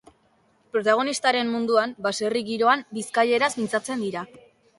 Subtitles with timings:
[0.75, 4.27] Protagonistaren munduan, baserri giroan, bizkaieraz mintzatzen dira.